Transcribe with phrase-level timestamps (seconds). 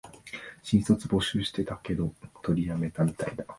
[0.63, 2.11] 新卒募集してたけど、
[2.41, 3.45] 取りやめたみたいだ